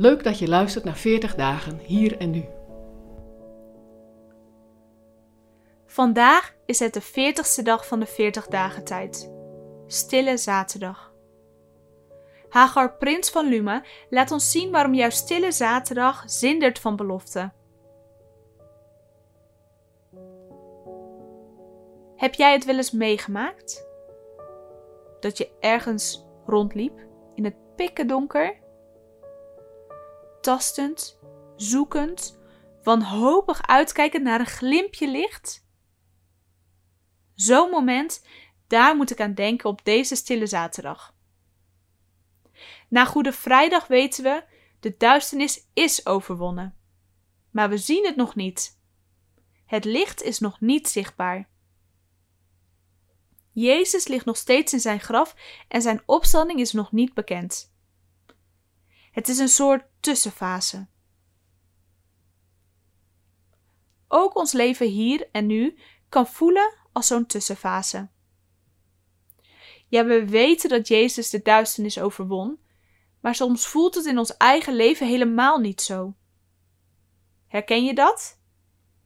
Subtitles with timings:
[0.00, 2.44] Leuk dat je luistert naar 40 dagen hier en nu.
[5.86, 9.32] Vandaag is het de 40ste dag van de 40 dagen tijd.
[9.86, 11.12] Stille zaterdag.
[12.48, 17.52] Hagar Prins van Lume laat ons zien waarom juist Stille Zaterdag zindert van belofte.
[22.16, 23.86] Heb jij het wel eens meegemaakt?
[25.20, 28.66] Dat je ergens rondliep in het pikken donker?
[30.48, 31.18] Tastend,
[31.56, 32.38] zoekend,
[32.82, 35.66] wanhopig uitkijkend naar een glimpje licht?
[37.34, 38.26] Zo'n moment,
[38.66, 41.14] daar moet ik aan denken op deze stille zaterdag.
[42.88, 44.44] Na Goede Vrijdag weten we,
[44.80, 46.76] de duisternis is overwonnen.
[47.50, 48.80] Maar we zien het nog niet.
[49.66, 51.48] Het licht is nog niet zichtbaar.
[53.52, 55.34] Jezus ligt nog steeds in zijn graf
[55.68, 57.76] en zijn opstanding is nog niet bekend.
[59.18, 60.86] Het is een soort tussenfase.
[64.08, 68.08] Ook ons leven hier en nu kan voelen als zo'n tussenfase.
[69.88, 72.58] Ja, we weten dat Jezus de duisternis overwon,
[73.20, 76.14] maar soms voelt het in ons eigen leven helemaal niet zo.
[77.46, 78.40] Herken je dat?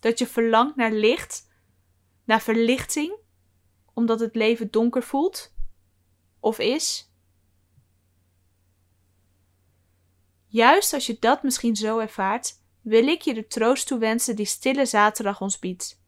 [0.00, 1.48] Dat je verlangt naar licht,
[2.24, 3.16] naar verlichting,
[3.94, 5.54] omdat het leven donker voelt
[6.40, 7.05] of is?
[10.56, 14.86] Juist als je dat misschien zo ervaart, wil ik je de troost toewensen die Stille
[14.86, 16.00] Zaterdag ons biedt.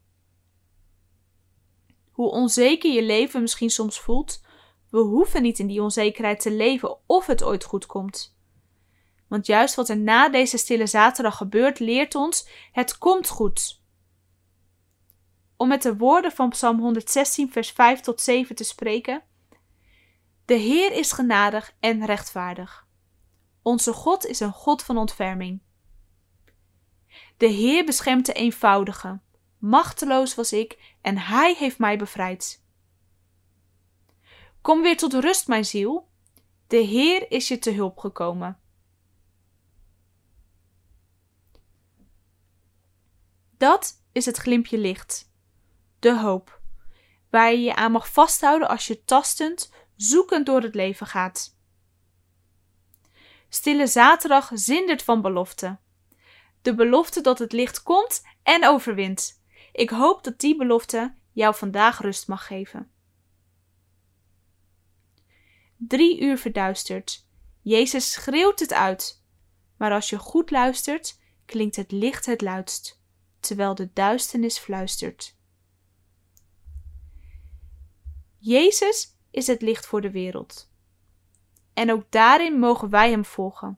[2.11, 4.41] Hoe onzeker je leven misschien soms voelt,
[4.89, 8.37] we hoeven niet in die onzekerheid te leven of het ooit goed komt.
[9.27, 13.81] Want juist wat er na deze stille zaterdag gebeurt, leert ons: het komt goed.
[15.57, 19.23] Om met de woorden van Psalm 116, vers 5 tot 7 te spreken:
[20.45, 22.87] De Heer is genadig en rechtvaardig.
[23.61, 25.61] Onze God is een God van ontferming.
[27.37, 29.19] De Heer beschermt de eenvoudige.
[29.57, 32.63] Machteloos was ik en Hij heeft mij bevrijd.
[34.61, 36.09] Kom weer tot rust, mijn ziel.
[36.67, 38.59] De Heer is je te hulp gekomen.
[43.57, 45.31] Dat is het glimpje licht,
[45.99, 46.61] de hoop,
[47.29, 51.58] waar je je aan mag vasthouden als je tastend, zoekend door het leven gaat.
[53.49, 55.77] Stille zaterdag zindert van belofte.
[56.61, 59.41] De belofte dat het licht komt en overwint.
[59.71, 62.91] Ik hoop dat die belofte jou vandaag rust mag geven.
[65.77, 67.27] Drie uur verduisterd.
[67.61, 69.23] Jezus schreeuwt het uit.
[69.77, 73.01] Maar als je goed luistert, klinkt het licht het luidst,
[73.39, 75.37] terwijl de duisternis fluistert.
[78.37, 80.71] Jezus is het licht voor de wereld.
[81.79, 83.77] En ook daarin mogen wij Hem volgen.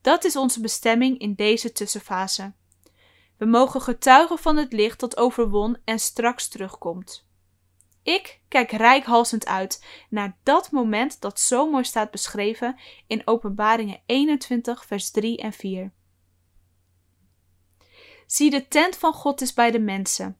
[0.00, 2.52] Dat is onze bestemming in deze tussenfase.
[3.36, 7.26] We mogen getuigen van het licht dat overwon en straks terugkomt.
[8.02, 14.84] Ik kijk rijkhalsend uit naar dat moment dat zo mooi staat beschreven in Openbaringen 21,
[14.84, 15.92] vers 3 en 4.
[18.26, 20.36] Zie, de tent van God is bij de mensen,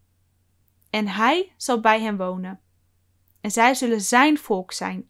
[0.91, 2.61] en Hij zal bij hen wonen.
[3.41, 5.09] En zij zullen Zijn volk zijn.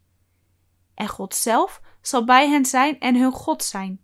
[0.98, 4.00] En God zelf zal bij hen zijn en hun God zijn.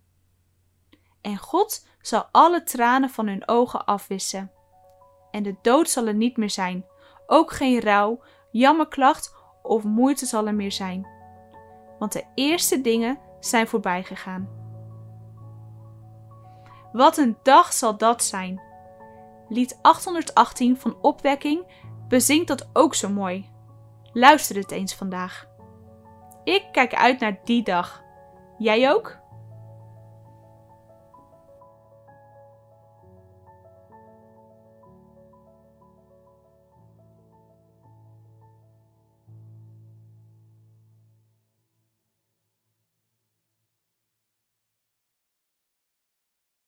[1.21, 4.51] En God zal alle tranen van hun ogen afwissen.
[5.31, 6.85] En de dood zal er niet meer zijn,
[7.27, 11.07] ook geen rouw, jammerklacht of moeite zal er meer zijn.
[11.99, 14.49] Want de eerste dingen zijn voorbij gegaan.
[16.91, 18.61] Wat een dag zal dat zijn!
[19.49, 21.71] Lied 818 van Opwekking
[22.07, 23.49] bezingt dat ook zo mooi.
[24.13, 25.53] Luister het eens vandaag.
[26.45, 28.03] Ik kijk uit naar die dag.
[28.57, 29.19] Jij ook?